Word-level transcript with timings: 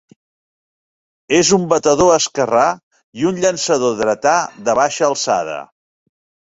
És 1.41 1.51
un 1.57 1.67
batedor 1.75 2.15
esquerrà 2.15 2.65
i 3.23 3.29
un 3.33 3.39
llançador 3.45 3.97
dretà 4.03 4.37
de 4.69 4.81
baixa 4.83 5.11
alçada. 5.13 5.65